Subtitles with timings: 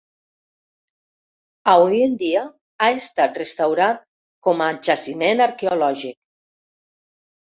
[1.73, 2.45] Avui en dia
[2.85, 4.01] ha estat restaurat
[4.47, 6.17] com a jaciment arqueològic.